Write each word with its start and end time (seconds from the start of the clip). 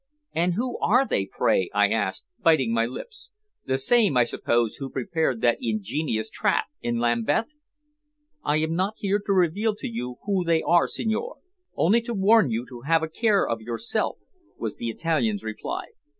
"And 0.33 0.55
who 0.55 0.79
are 0.79 1.05
they, 1.05 1.27
pray?" 1.27 1.69
I 1.75 1.89
asked, 1.91 2.25
biting 2.41 2.73
my 2.73 2.87
lips. 2.87 3.31
"The 3.67 3.77
same, 3.77 4.17
I 4.17 4.23
suppose, 4.23 4.77
who 4.77 4.89
prepared 4.89 5.41
that 5.41 5.59
ingenious 5.61 6.31
trap 6.31 6.65
in 6.81 6.97
Lambeth?" 6.97 7.55
"I 8.43 8.57
am 8.57 8.73
not 8.73 8.95
here 8.97 9.21
to 9.23 9.31
reveal 9.31 9.75
to 9.75 9.87
you 9.87 10.15
who 10.25 10.43
they 10.43 10.63
are, 10.63 10.87
signore, 10.87 11.37
only 11.75 12.01
to 12.01 12.15
warn 12.15 12.49
you 12.49 12.65
to 12.69 12.81
have 12.81 13.03
a 13.03 13.09
care 13.09 13.47
of 13.47 13.61
yourself," 13.61 14.17
was 14.57 14.75
the 14.77 14.89
Italian's 14.89 15.43
reply. 15.43 15.89